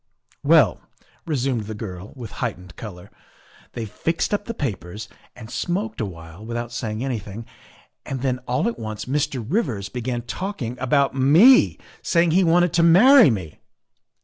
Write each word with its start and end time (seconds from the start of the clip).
"Well," 0.53 0.81
resumed 1.27 1.65
the 1.65 1.75
girl, 1.75 2.11
with 2.15 2.31
heightened 2.41 2.75
color, 2.75 3.11
124 3.73 3.73
THE 3.73 3.81
WIFE 3.81 3.85
OF" 3.87 3.95
they 4.03 4.03
fixed 4.11 4.33
up 4.33 4.45
the 4.45 4.53
papers 4.55 5.07
and 5.35 5.51
smoked 5.51 6.01
awhile 6.01 6.43
without 6.43 6.71
saying 6.71 7.03
anything, 7.03 7.45
and 8.03 8.21
then 8.23 8.39
all 8.47 8.67
at 8.67 8.79
once 8.79 9.05
Mr. 9.05 9.45
Rivers 9.47 9.89
began 9.89 10.23
talking 10.23 10.75
about 10.79 11.13
me, 11.13 11.77
saying 12.01 12.31
he 12.31 12.43
wanted 12.43 12.73
to 12.73 12.81
marry 12.81 13.29
me. 13.29 13.59